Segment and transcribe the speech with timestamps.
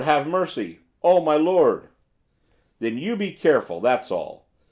[0.03, 1.87] have mercy, oh my lord!'
[2.79, 4.47] 'Then you be careful, that's all.